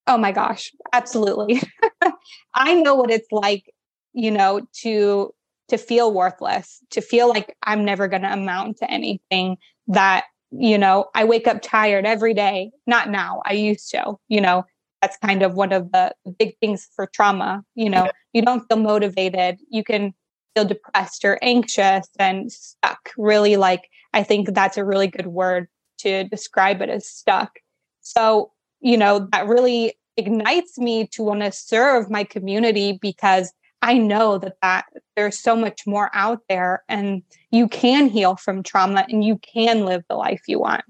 Oh 0.06 0.18
my 0.18 0.32
gosh, 0.32 0.72
absolutely. 0.92 1.62
I 2.54 2.74
know 2.74 2.94
what 2.94 3.10
it's 3.10 3.30
like, 3.30 3.72
you 4.12 4.30
know, 4.30 4.66
to 4.82 5.32
to 5.70 5.78
feel 5.78 6.12
worthless, 6.12 6.80
to 6.90 7.00
feel 7.00 7.28
like 7.28 7.56
I'm 7.62 7.84
never 7.84 8.08
going 8.08 8.22
to 8.22 8.32
amount 8.32 8.78
to 8.78 8.90
anything 8.90 9.56
that, 9.88 10.24
you 10.50 10.78
know, 10.78 11.06
I 11.14 11.24
wake 11.24 11.46
up 11.46 11.62
tired 11.62 12.06
every 12.06 12.34
day. 12.34 12.70
Not 12.86 13.10
now, 13.10 13.42
I 13.44 13.54
used 13.54 13.90
to, 13.90 14.16
you 14.28 14.40
know, 14.40 14.64
that's 15.00 15.16
kind 15.18 15.42
of 15.42 15.54
one 15.54 15.72
of 15.72 15.92
the 15.92 16.14
big 16.38 16.58
things 16.58 16.88
for 16.94 17.06
trauma, 17.06 17.64
you 17.74 17.88
know, 17.88 18.08
you 18.32 18.42
don't 18.42 18.66
feel 18.68 18.78
motivated, 18.78 19.58
you 19.70 19.82
can 19.82 20.12
feel 20.54 20.64
depressed 20.64 21.24
or 21.24 21.38
anxious 21.42 22.06
and 22.18 22.52
stuck. 22.52 23.10
Really 23.16 23.56
like 23.56 23.88
I 24.12 24.22
think 24.22 24.52
that's 24.52 24.76
a 24.76 24.84
really 24.84 25.06
good 25.06 25.28
word 25.28 25.68
to 25.98 26.24
describe 26.24 26.82
it 26.82 26.88
as 26.88 27.08
stuck. 27.08 27.60
So, 28.00 28.52
you 28.80 28.96
know, 28.96 29.28
that 29.32 29.46
really 29.46 29.94
ignites 30.16 30.78
me 30.78 31.06
to 31.12 31.22
want 31.22 31.40
to 31.40 31.52
serve 31.52 32.10
my 32.10 32.24
community 32.24 32.98
because 33.00 33.52
I 33.82 33.98
know 33.98 34.38
that 34.38 34.56
that 34.62 34.86
there's 35.16 35.38
so 35.38 35.56
much 35.56 35.86
more 35.86 36.10
out 36.12 36.42
there 36.48 36.84
and 36.88 37.22
you 37.50 37.68
can 37.68 38.08
heal 38.08 38.36
from 38.36 38.62
trauma 38.62 39.06
and 39.08 39.24
you 39.24 39.38
can 39.38 39.84
live 39.86 40.04
the 40.08 40.16
life 40.16 40.42
you 40.46 40.60
want. 40.60 40.84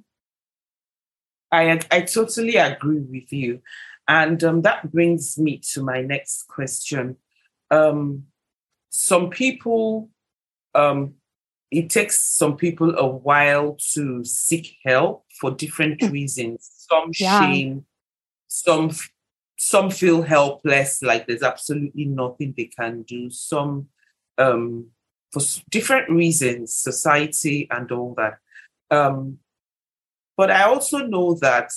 I 1.53 1.81
I 1.91 2.03
totally 2.03 2.57
agree 2.57 3.01
with 3.01 3.33
you. 3.33 3.61
And 4.09 4.43
um, 4.43 4.63
that 4.63 4.91
brings 4.91 5.39
me 5.39 5.61
to 5.73 5.85
my 5.85 6.03
next 6.03 6.49
question. 6.49 7.17
Um, 7.71 8.25
some 8.91 9.31
people, 9.31 10.11
um, 10.75 11.15
it 11.71 11.91
takes 11.91 12.21
some 12.21 12.57
people 12.57 12.99
a 12.99 13.07
while 13.07 13.77
to 13.93 14.25
seek 14.25 14.79
help 14.85 15.27
for 15.41 15.53
different 15.53 16.01
mm. 16.01 16.11
reasons. 16.11 16.69
Some 16.91 17.13
yeah. 17.21 17.41
shame, 17.41 17.87
some 18.49 18.91
some 19.63 19.91
feel 19.91 20.23
helpless, 20.23 21.03
like 21.03 21.27
there's 21.27 21.43
absolutely 21.43 22.07
nothing 22.07 22.55
they 22.57 22.65
can 22.65 23.03
do. 23.03 23.29
Some, 23.29 23.89
um, 24.39 24.87
for 25.31 25.43
different 25.69 26.09
reasons, 26.09 26.75
society 26.75 27.69
and 27.71 27.93
all 27.93 28.15
that. 28.17 28.39
Um, 28.91 29.39
but 30.35 30.51
I 30.51 30.63
also 30.63 31.07
know 31.07 31.35
that 31.43 31.73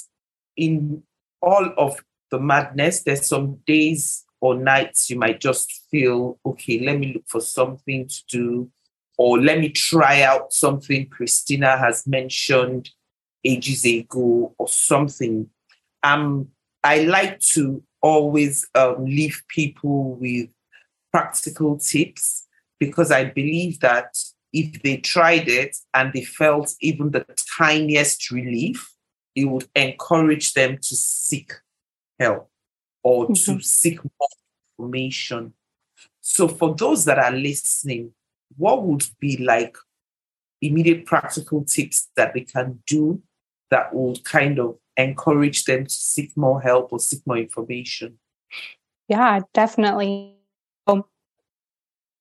in 0.55 1.03
all 1.41 1.73
of 1.77 2.01
the 2.31 2.39
madness, 2.39 3.03
there's 3.03 3.27
some 3.27 3.57
days 3.67 4.23
or 4.39 4.55
nights 4.55 5.09
you 5.09 5.19
might 5.19 5.41
just 5.41 5.69
feel, 5.91 6.39
okay, 6.45 6.79
let 6.79 6.97
me 6.97 7.11
look 7.13 7.27
for 7.27 7.41
something 7.41 8.07
to 8.07 8.21
do, 8.29 8.71
or 9.17 9.41
let 9.41 9.59
me 9.59 9.67
try 9.67 10.21
out 10.21 10.53
something 10.53 11.09
Christina 11.09 11.77
has 11.77 12.07
mentioned 12.07 12.91
ages 13.43 13.83
ago, 13.83 14.55
or 14.57 14.69
something. 14.69 15.49
Um, 16.01 16.47
I 16.83 17.03
like 17.03 17.39
to 17.51 17.83
always 18.01 18.67
um, 18.75 19.05
leave 19.05 19.41
people 19.47 20.15
with 20.15 20.49
practical 21.11 21.77
tips 21.77 22.47
because 22.79 23.11
I 23.11 23.25
believe 23.25 23.79
that 23.79 24.17
if 24.51 24.81
they 24.83 24.97
tried 24.97 25.47
it 25.47 25.77
and 25.93 26.11
they 26.13 26.23
felt 26.23 26.75
even 26.81 27.11
the 27.11 27.25
tiniest 27.57 28.29
relief, 28.29 28.91
it 29.35 29.45
would 29.45 29.67
encourage 29.75 30.53
them 30.53 30.77
to 30.77 30.95
seek 30.95 31.53
help 32.19 32.49
or 33.03 33.25
mm-hmm. 33.25 33.55
to 33.57 33.61
seek 33.61 33.99
more 34.03 34.29
information. 34.77 35.53
So, 36.21 36.47
for 36.47 36.75
those 36.75 37.05
that 37.05 37.19
are 37.19 37.31
listening, 37.31 38.11
what 38.57 38.83
would 38.83 39.05
be 39.19 39.37
like 39.37 39.75
immediate 40.61 41.05
practical 41.05 41.63
tips 41.63 42.09
that 42.15 42.33
they 42.33 42.41
can 42.41 42.79
do 42.87 43.21
that 43.69 43.93
will 43.93 44.15
kind 44.17 44.59
of 44.59 44.77
encourage 44.97 45.65
them 45.65 45.85
to 45.85 45.93
seek 45.93 46.35
more 46.35 46.61
help 46.61 46.91
or 46.91 46.99
seek 46.99 47.21
more 47.25 47.37
information? 47.37 48.19
Yeah, 49.07 49.41
definitely. 49.53 50.35
Um, 50.87 51.03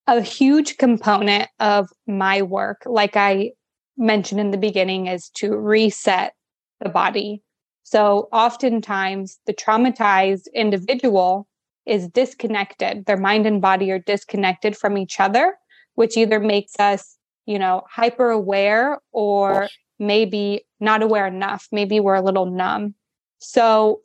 a 0.06 0.20
huge 0.20 0.78
component 0.78 1.48
of 1.60 1.88
my 2.06 2.42
work, 2.42 2.82
like 2.86 3.16
I 3.16 3.52
mentioned 3.96 4.40
in 4.40 4.50
the 4.50 4.58
beginning, 4.58 5.06
is 5.06 5.28
to 5.36 5.56
reset 5.56 6.34
the 6.80 6.88
body. 6.88 7.42
So 7.82 8.28
oftentimes 8.32 9.38
the 9.46 9.54
traumatized 9.54 10.46
individual 10.54 11.46
is 11.86 12.08
disconnected. 12.08 13.06
Their 13.06 13.16
mind 13.16 13.46
and 13.46 13.60
body 13.60 13.90
are 13.90 13.98
disconnected 13.98 14.76
from 14.76 14.96
each 14.96 15.20
other, 15.20 15.56
which 15.94 16.16
either 16.16 16.40
makes 16.40 16.78
us, 16.78 17.16
you 17.46 17.58
know, 17.58 17.82
hyper 17.90 18.30
aware 18.30 19.00
or 19.12 19.68
maybe 20.02 20.66
not 20.80 21.02
aware 21.02 21.26
enough. 21.26 21.68
Maybe 21.72 22.00
we're 22.00 22.16
a 22.16 22.22
little 22.22 22.46
numb. 22.46 22.94
So, 23.38 24.00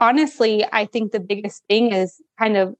honestly, 0.00 0.64
I 0.72 0.86
think 0.86 1.12
the 1.12 1.20
biggest 1.20 1.62
thing 1.68 1.92
is 1.92 2.20
kind 2.38 2.56
of 2.56 2.74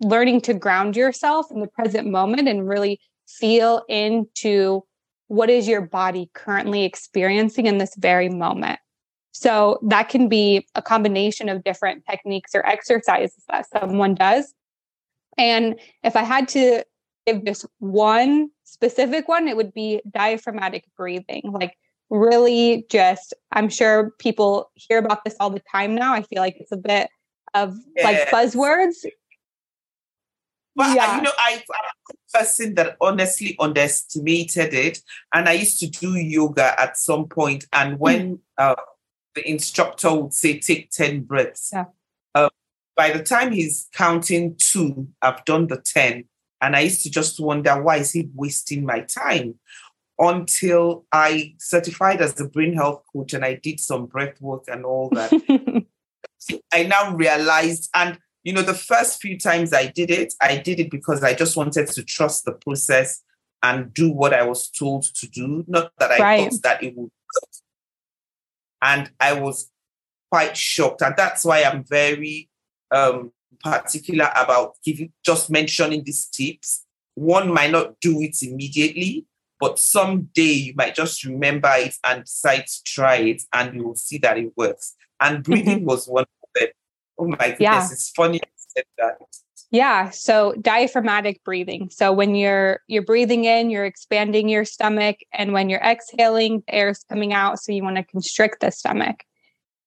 learning 0.00 0.40
to 0.42 0.54
ground 0.54 0.96
yourself 0.96 1.46
in 1.50 1.60
the 1.60 1.68
present 1.68 2.08
moment 2.08 2.48
and 2.48 2.68
really 2.68 3.00
feel 3.26 3.82
into 3.88 4.82
what 5.28 5.48
is 5.48 5.66
your 5.66 5.80
body 5.80 6.30
currently 6.34 6.84
experiencing 6.84 7.66
in 7.66 7.78
this 7.78 7.94
very 7.96 8.28
moment. 8.28 8.78
So 9.32 9.78
that 9.82 10.08
can 10.08 10.28
be 10.28 10.66
a 10.74 10.82
combination 10.82 11.48
of 11.48 11.64
different 11.64 12.04
techniques 12.08 12.54
or 12.54 12.66
exercises 12.66 13.42
that 13.48 13.66
someone 13.70 14.14
does. 14.14 14.54
And 15.36 15.78
if 16.02 16.14
I 16.14 16.22
had 16.22 16.48
to 16.48 16.84
give 17.26 17.44
just 17.44 17.66
one 17.78 18.50
specific 18.64 19.28
one, 19.28 19.48
it 19.48 19.56
would 19.56 19.72
be 19.72 20.00
diaphragmatic 20.10 20.84
breathing. 20.96 21.42
Like, 21.44 21.76
really 22.10 22.86
just, 22.90 23.34
I'm 23.52 23.68
sure 23.68 24.12
people 24.18 24.70
hear 24.74 24.98
about 24.98 25.24
this 25.24 25.36
all 25.40 25.50
the 25.50 25.62
time 25.72 25.94
now. 25.94 26.12
I 26.14 26.22
feel 26.22 26.40
like 26.40 26.56
it's 26.58 26.72
a 26.72 26.76
bit 26.76 27.08
of 27.54 27.76
yes. 27.96 28.04
like 28.04 28.28
buzzwords. 28.28 29.06
But 30.76 30.96
yeah. 30.96 31.16
you 31.16 31.22
know, 31.22 31.32
I, 31.38 31.62
I'm 31.72 31.90
a 32.10 32.38
person 32.38 32.74
that 32.74 32.96
honestly 33.00 33.56
underestimated 33.60 34.74
it. 34.74 35.02
And 35.32 35.48
I 35.48 35.52
used 35.52 35.78
to 35.80 35.86
do 35.86 36.16
yoga 36.16 36.78
at 36.80 36.96
some 36.96 37.28
point, 37.28 37.64
And 37.72 37.98
when 37.98 38.36
mm. 38.36 38.40
uh, 38.58 38.74
the 39.34 39.48
instructor 39.48 40.12
would 40.14 40.34
say, 40.34 40.58
take 40.58 40.90
10 40.90 41.22
breaths, 41.22 41.70
yeah. 41.72 41.84
by 42.96 43.12
the 43.12 43.22
time 43.22 43.52
he's 43.52 43.88
counting 43.92 44.56
two, 44.58 45.08
I've 45.22 45.44
done 45.44 45.68
the 45.68 45.80
10. 45.80 46.24
And 46.64 46.74
I 46.74 46.80
used 46.80 47.02
to 47.02 47.10
just 47.10 47.38
wonder, 47.38 47.80
why 47.82 47.98
is 47.98 48.12
he 48.12 48.30
wasting 48.34 48.86
my 48.86 49.00
time? 49.00 49.56
Until 50.18 51.04
I 51.12 51.56
certified 51.58 52.22
as 52.22 52.40
a 52.40 52.48
brain 52.48 52.72
health 52.72 53.02
coach 53.12 53.34
and 53.34 53.44
I 53.44 53.60
did 53.62 53.80
some 53.80 54.06
breath 54.06 54.40
work 54.40 54.64
and 54.68 54.86
all 54.86 55.10
that. 55.10 55.84
I 56.72 56.84
now 56.84 57.14
realized, 57.14 57.90
and 57.92 58.18
you 58.44 58.54
know, 58.54 58.62
the 58.62 58.72
first 58.72 59.20
few 59.20 59.38
times 59.38 59.74
I 59.74 59.88
did 59.88 60.10
it, 60.10 60.32
I 60.40 60.56
did 60.56 60.80
it 60.80 60.90
because 60.90 61.22
I 61.22 61.34
just 61.34 61.54
wanted 61.54 61.88
to 61.88 62.02
trust 62.02 62.46
the 62.46 62.52
process 62.52 63.22
and 63.62 63.92
do 63.92 64.10
what 64.10 64.32
I 64.32 64.44
was 64.44 64.70
told 64.70 65.02
to 65.16 65.28
do. 65.28 65.64
Not 65.68 65.92
that 65.98 66.12
I 66.12 66.18
right. 66.18 66.50
thought 66.50 66.62
that 66.62 66.82
it 66.82 66.96
would. 66.96 67.10
And 68.80 69.10
I 69.20 69.34
was 69.34 69.70
quite 70.30 70.56
shocked. 70.56 71.02
And 71.02 71.14
that's 71.14 71.44
why 71.44 71.62
I'm 71.62 71.84
very 71.84 72.48
um, 72.90 73.32
particular 73.64 74.30
about 74.36 74.74
giving 74.84 75.12
just 75.24 75.50
mentioning 75.50 76.04
these 76.04 76.26
tips. 76.26 76.84
One 77.14 77.52
might 77.52 77.70
not 77.70 77.98
do 78.00 78.20
it 78.20 78.36
immediately, 78.42 79.26
but 79.58 79.78
someday 79.78 80.42
you 80.42 80.74
might 80.76 80.94
just 80.94 81.24
remember 81.24 81.72
it 81.76 81.96
and 82.04 82.24
decide 82.24 82.66
to 82.66 82.82
try 82.84 83.16
it, 83.16 83.42
and 83.52 83.74
you 83.74 83.84
will 83.84 83.96
see 83.96 84.18
that 84.18 84.36
it 84.36 84.52
works. 84.56 84.94
And 85.20 85.42
breathing 85.44 85.84
was 85.84 86.06
one 86.06 86.24
of 86.24 86.48
them. 86.54 86.68
Oh 87.18 87.28
my 87.28 87.36
goodness, 87.36 87.60
yeah. 87.60 87.88
it's 87.90 88.10
funny 88.10 88.36
you 88.36 88.50
said 88.56 88.84
that. 88.98 89.18
Yeah, 89.70 90.10
so 90.10 90.54
diaphragmatic 90.60 91.42
breathing. 91.42 91.88
So 91.90 92.12
when 92.12 92.34
you're 92.34 92.80
you're 92.86 93.02
breathing 93.02 93.44
in, 93.44 93.70
you're 93.70 93.84
expanding 93.84 94.48
your 94.48 94.64
stomach 94.64 95.16
and 95.32 95.52
when 95.52 95.68
you're 95.68 95.80
exhaling, 95.80 96.62
the 96.66 96.74
air 96.74 96.90
is 96.90 97.04
coming 97.08 97.32
out 97.32 97.58
so 97.58 97.72
you 97.72 97.82
want 97.82 97.96
to 97.96 98.04
constrict 98.04 98.60
the 98.60 98.70
stomach. 98.70 99.24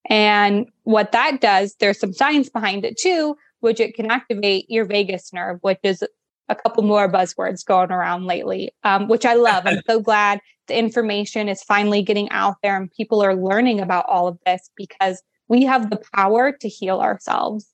And 0.09 0.67
what 0.83 1.11
that 1.11 1.41
does, 1.41 1.75
there's 1.79 1.99
some 1.99 2.13
science 2.13 2.49
behind 2.49 2.85
it 2.85 2.97
too, 2.97 3.37
which 3.59 3.79
it 3.79 3.95
can 3.95 4.09
activate 4.11 4.69
your 4.69 4.85
vagus 4.85 5.33
nerve, 5.33 5.59
which 5.61 5.79
is 5.83 6.03
a 6.49 6.55
couple 6.55 6.83
more 6.83 7.11
buzzwords 7.11 7.65
going 7.65 7.91
around 7.91 8.25
lately, 8.25 8.71
um, 8.83 9.07
which 9.07 9.25
I 9.25 9.33
love. 9.33 9.63
I'm 9.65 9.81
so 9.87 9.99
glad 9.99 10.39
the 10.67 10.77
information 10.77 11.49
is 11.49 11.63
finally 11.63 12.01
getting 12.01 12.29
out 12.29 12.55
there 12.63 12.77
and 12.77 12.91
people 12.91 13.21
are 13.21 13.35
learning 13.35 13.79
about 13.79 14.05
all 14.07 14.27
of 14.27 14.37
this 14.45 14.69
because 14.75 15.21
we 15.47 15.63
have 15.63 15.89
the 15.89 15.99
power 16.13 16.51
to 16.51 16.67
heal 16.69 16.99
ourselves. 16.99 17.67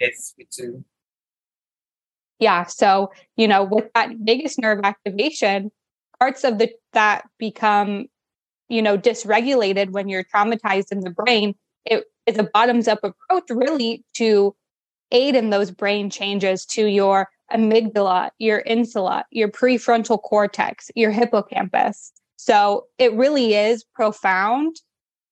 Yes, 0.00 0.34
we 0.36 0.46
do. 0.56 0.84
Yeah. 2.38 2.64
So, 2.64 3.12
you 3.36 3.46
know, 3.46 3.64
with 3.64 3.92
that 3.94 4.10
vagus 4.20 4.58
nerve 4.58 4.80
activation, 4.82 5.70
parts 6.18 6.44
of 6.44 6.58
the 6.58 6.70
that 6.92 7.24
become, 7.38 8.06
you 8.68 8.82
know, 8.82 8.98
dysregulated 8.98 9.90
when 9.90 10.08
you're 10.08 10.24
traumatized 10.24 10.90
in 10.90 11.00
the 11.00 11.10
brain 11.10 11.54
it 11.84 12.04
is 12.26 12.38
a 12.38 12.44
bottoms 12.44 12.88
up 12.88 13.00
approach 13.02 13.44
really 13.50 14.04
to 14.14 14.54
aid 15.12 15.36
in 15.36 15.50
those 15.50 15.70
brain 15.70 16.10
changes 16.10 16.66
to 16.66 16.86
your 16.86 17.28
amygdala, 17.52 18.30
your 18.38 18.58
insula, 18.60 19.24
your 19.30 19.48
prefrontal 19.48 20.20
cortex, 20.20 20.90
your 20.96 21.10
hippocampus. 21.10 22.12
So 22.36 22.86
it 22.98 23.12
really 23.12 23.54
is 23.54 23.84
profound 23.84 24.76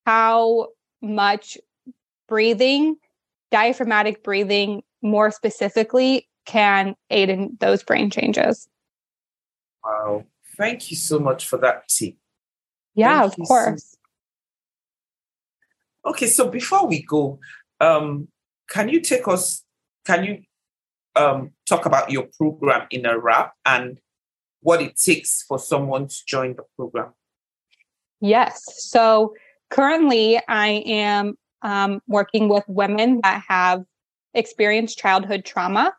how 0.06 0.68
much 1.02 1.58
breathing, 2.28 2.96
diaphragmatic 3.50 4.22
breathing 4.22 4.82
more 5.02 5.30
specifically, 5.30 6.28
can 6.44 6.94
aid 7.10 7.30
in 7.30 7.56
those 7.60 7.82
brain 7.82 8.10
changes. 8.10 8.68
Wow. 9.84 10.24
Thank 10.56 10.90
you 10.90 10.96
so 10.96 11.18
much 11.18 11.46
for 11.46 11.56
that 11.58 11.88
tip. 11.88 12.16
Yeah, 12.94 13.20
Thank 13.20 13.38
of 13.38 13.48
course. 13.48 13.90
So 13.90 13.96
Okay, 16.10 16.26
so 16.26 16.48
before 16.48 16.86
we 16.86 17.02
go, 17.02 17.38
um, 17.80 18.28
can 18.70 18.88
you 18.88 19.00
take 19.00 19.28
us, 19.28 19.64
can 20.10 20.24
you 20.24 20.42
um, 21.14 21.52
talk 21.68 21.86
about 21.86 22.10
your 22.10 22.26
program 22.36 22.86
in 22.90 23.06
a 23.06 23.16
wrap 23.16 23.52
and 23.64 24.00
what 24.60 24.82
it 24.82 24.96
takes 24.96 25.42
for 25.42 25.58
someone 25.58 26.08
to 26.08 26.16
join 26.26 26.56
the 26.56 26.64
program? 26.76 27.12
Yes. 28.20 28.62
So 28.78 29.34
currently, 29.70 30.40
I 30.48 30.82
am 30.84 31.36
um, 31.62 32.00
working 32.08 32.48
with 32.48 32.64
women 32.66 33.20
that 33.22 33.44
have 33.48 33.84
experienced 34.34 34.98
childhood 34.98 35.44
trauma. 35.44 35.94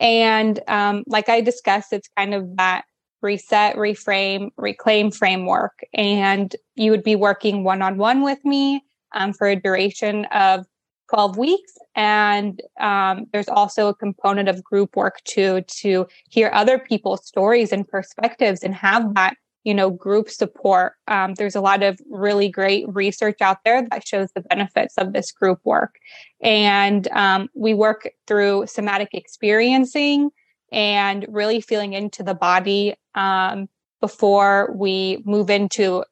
And 0.00 0.58
um, 0.66 1.04
like 1.06 1.28
I 1.28 1.40
discussed, 1.40 1.92
it's 1.92 2.08
kind 2.16 2.34
of 2.34 2.56
that 2.56 2.84
reset, 3.22 3.76
reframe, 3.76 4.50
reclaim 4.56 5.12
framework. 5.12 5.78
And 5.94 6.54
you 6.74 6.90
would 6.90 7.04
be 7.04 7.14
working 7.14 7.62
one 7.62 7.82
on 7.82 7.98
one 7.98 8.22
with 8.22 8.44
me 8.44 8.82
um, 9.14 9.32
for 9.32 9.46
a 9.46 9.56
duration 9.56 10.24
of 10.26 10.66
12 11.10 11.36
weeks. 11.36 11.72
And 11.96 12.60
um, 12.80 13.26
there's 13.32 13.48
also 13.48 13.88
a 13.88 13.94
component 13.94 14.48
of 14.48 14.64
group 14.64 14.96
work 14.96 15.22
too, 15.24 15.62
to 15.62 16.06
hear 16.28 16.50
other 16.52 16.78
people's 16.78 17.26
stories 17.26 17.72
and 17.72 17.86
perspectives 17.86 18.62
and 18.62 18.74
have 18.74 19.14
that, 19.14 19.36
you 19.64 19.74
know, 19.74 19.90
group 19.90 20.28
support. 20.28 20.94
Um, 21.08 21.34
there's 21.34 21.54
a 21.54 21.60
lot 21.60 21.82
of 21.82 22.00
really 22.10 22.48
great 22.48 22.84
research 22.88 23.40
out 23.40 23.58
there 23.64 23.86
that 23.90 24.06
shows 24.06 24.30
the 24.34 24.42
benefits 24.42 24.94
of 24.98 25.12
this 25.12 25.30
group 25.30 25.60
work. 25.64 25.96
And 26.42 27.06
um, 27.08 27.48
we 27.54 27.74
work 27.74 28.10
through 28.26 28.66
somatic 28.66 29.10
experiencing 29.12 30.30
and 30.72 31.24
really 31.28 31.60
feeling 31.60 31.92
into 31.92 32.22
the 32.22 32.34
body 32.34 32.94
um, 33.14 33.68
before 34.00 34.74
we 34.74 35.22
move 35.24 35.48
into 35.48 36.04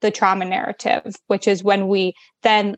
the 0.00 0.10
trauma 0.10 0.44
narrative, 0.44 1.14
which 1.28 1.46
is 1.46 1.62
when 1.62 1.88
we 1.88 2.14
then 2.42 2.76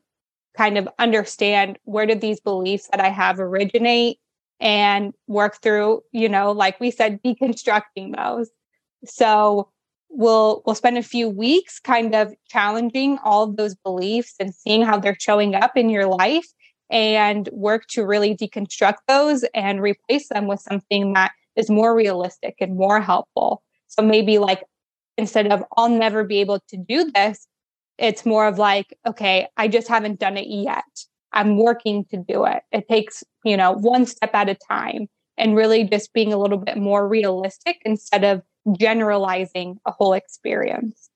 kind 0.56 0.78
of 0.78 0.88
understand 0.98 1.78
where 1.84 2.06
did 2.06 2.20
these 2.20 2.40
beliefs 2.40 2.88
that 2.90 3.00
I 3.00 3.08
have 3.08 3.40
originate 3.40 4.18
and 4.60 5.12
work 5.26 5.60
through, 5.60 6.02
you 6.12 6.28
know, 6.28 6.52
like 6.52 6.78
we 6.80 6.90
said, 6.90 7.20
deconstructing 7.22 8.16
those. 8.16 8.50
So 9.04 9.70
we'll 10.08 10.62
we'll 10.64 10.76
spend 10.76 10.96
a 10.96 11.02
few 11.02 11.28
weeks 11.28 11.80
kind 11.80 12.14
of 12.14 12.32
challenging 12.48 13.18
all 13.24 13.42
of 13.42 13.56
those 13.56 13.74
beliefs 13.74 14.34
and 14.38 14.54
seeing 14.54 14.82
how 14.82 14.98
they're 14.98 15.16
showing 15.18 15.54
up 15.54 15.76
in 15.76 15.90
your 15.90 16.06
life 16.06 16.46
and 16.90 17.48
work 17.52 17.86
to 17.88 18.06
really 18.06 18.36
deconstruct 18.36 18.98
those 19.08 19.44
and 19.54 19.82
replace 19.82 20.28
them 20.28 20.46
with 20.46 20.60
something 20.60 21.12
that 21.14 21.32
is 21.56 21.68
more 21.68 21.94
realistic 21.94 22.54
and 22.60 22.76
more 22.76 23.00
helpful. 23.00 23.62
So 23.88 24.02
maybe 24.02 24.38
like 24.38 24.62
instead 25.18 25.50
of 25.50 25.64
I'll 25.76 25.88
never 25.88 26.24
be 26.24 26.40
able 26.40 26.60
to 26.68 26.76
do 26.76 27.10
this, 27.12 27.46
it's 27.98 28.26
more 28.26 28.46
of 28.46 28.58
like, 28.58 28.96
okay, 29.06 29.48
I 29.56 29.68
just 29.68 29.88
haven't 29.88 30.20
done 30.20 30.36
it 30.36 30.48
yet. 30.48 30.84
I'm 31.32 31.56
working 31.56 32.04
to 32.06 32.16
do 32.16 32.44
it. 32.44 32.62
It 32.72 32.88
takes, 32.88 33.24
you 33.44 33.56
know, 33.56 33.72
one 33.72 34.06
step 34.06 34.30
at 34.34 34.48
a 34.48 34.54
time 34.54 35.08
and 35.36 35.56
really 35.56 35.84
just 35.84 36.12
being 36.12 36.32
a 36.32 36.38
little 36.38 36.58
bit 36.58 36.76
more 36.76 37.08
realistic 37.08 37.82
instead 37.84 38.24
of 38.24 38.42
generalizing 38.78 39.78
a 39.84 39.90
whole 39.90 40.12
experience. 40.12 41.10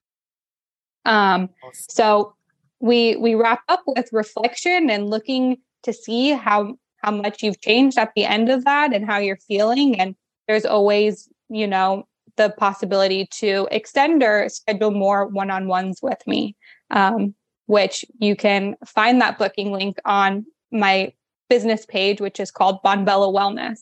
Um, 1.04 1.48
so 1.72 2.34
we 2.80 3.16
we 3.16 3.34
wrap 3.34 3.62
up 3.68 3.82
with 3.86 4.12
reflection 4.12 4.90
and 4.90 5.08
looking 5.08 5.58
to 5.84 5.92
see 5.92 6.30
how 6.30 6.76
how 6.98 7.10
much 7.12 7.42
you've 7.42 7.60
changed 7.60 7.98
at 7.98 8.12
the 8.14 8.24
end 8.24 8.48
of 8.48 8.64
that 8.64 8.92
and 8.92 9.06
how 9.06 9.18
you're 9.18 9.36
feeling. 9.36 9.98
And 10.00 10.14
there's 10.46 10.66
always, 10.66 11.28
you 11.48 11.66
know, 11.66 12.06
the 12.38 12.54
possibility 12.56 13.26
to 13.26 13.68
extend 13.70 14.22
or 14.22 14.48
schedule 14.48 14.90
more 14.92 15.26
one 15.26 15.50
on 15.50 15.68
ones 15.68 16.00
with 16.02 16.26
me, 16.26 16.56
um, 16.90 17.34
which 17.66 18.04
you 18.18 18.34
can 18.34 18.76
find 18.86 19.20
that 19.20 19.38
booking 19.38 19.70
link 19.72 19.98
on 20.06 20.46
my 20.72 21.12
business 21.50 21.84
page, 21.84 22.20
which 22.20 22.40
is 22.40 22.50
called 22.50 22.82
Bonbella 22.82 23.30
Wellness. 23.30 23.80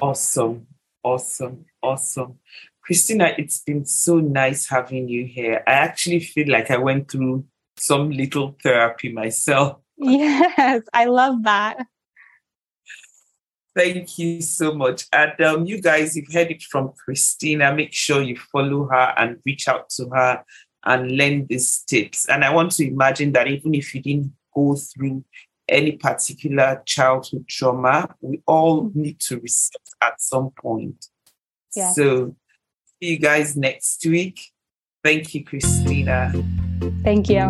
Awesome. 0.00 0.68
Awesome. 1.02 1.64
Awesome. 1.82 2.38
Christina, 2.82 3.32
it's 3.36 3.60
been 3.60 3.84
so 3.84 4.20
nice 4.20 4.68
having 4.68 5.08
you 5.08 5.24
here. 5.24 5.64
I 5.66 5.72
actually 5.72 6.20
feel 6.20 6.48
like 6.48 6.70
I 6.70 6.76
went 6.76 7.10
through 7.10 7.44
some 7.76 8.10
little 8.10 8.56
therapy 8.62 9.12
myself. 9.12 9.78
Yes, 9.98 10.82
I 10.92 11.06
love 11.06 11.44
that. 11.44 11.78
Thank 13.76 14.18
you 14.18 14.40
so 14.40 14.74
much. 14.74 15.04
And 15.12 15.38
um, 15.42 15.66
you 15.66 15.82
guys, 15.82 16.16
you've 16.16 16.32
heard 16.32 16.50
it 16.50 16.62
from 16.62 16.94
Christina. 17.04 17.74
Make 17.74 17.92
sure 17.92 18.22
you 18.22 18.38
follow 18.38 18.88
her 18.90 19.14
and 19.18 19.36
reach 19.44 19.68
out 19.68 19.90
to 19.90 20.08
her 20.14 20.42
and 20.86 21.12
learn 21.12 21.46
these 21.46 21.80
tips. 21.86 22.26
And 22.26 22.42
I 22.42 22.54
want 22.54 22.72
to 22.72 22.88
imagine 22.88 23.32
that 23.32 23.48
even 23.48 23.74
if 23.74 23.94
you 23.94 24.00
didn't 24.00 24.32
go 24.54 24.76
through 24.76 25.24
any 25.68 25.92
particular 25.92 26.82
childhood 26.86 27.46
trauma, 27.48 28.14
we 28.22 28.40
all 28.46 28.90
need 28.94 29.20
to 29.20 29.40
reset 29.40 29.82
at 30.02 30.22
some 30.22 30.52
point. 30.58 31.06
Yeah. 31.74 31.92
So, 31.92 32.34
see 32.98 33.10
you 33.10 33.18
guys 33.18 33.58
next 33.58 34.06
week. 34.06 34.40
Thank 35.04 35.34
you, 35.34 35.44
Christina. 35.44 36.32
Thank 37.04 37.28
you. 37.28 37.42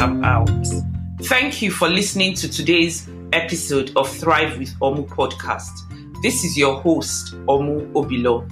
I'm 0.00 0.24
out. 0.24 0.66
Thank 1.22 1.62
you 1.62 1.70
for 1.70 1.88
listening 1.88 2.34
to 2.34 2.50
today's 2.50 3.06
episode 3.32 3.90
of 3.96 4.08
Thrive 4.18 4.58
with 4.58 4.78
Omu 4.80 5.06
podcast. 5.08 5.70
This 6.22 6.44
is 6.44 6.56
your 6.56 6.80
host, 6.80 7.34
Omu 7.46 7.90
Obilor. 7.92 8.48